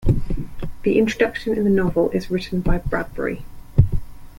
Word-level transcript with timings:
The 0.81 0.97
introduction 0.97 1.55
in 1.55 1.63
the 1.63 1.69
novel 1.69 2.09
is 2.09 2.31
written 2.31 2.61
by 2.61 2.79
Bradbury. 2.79 3.45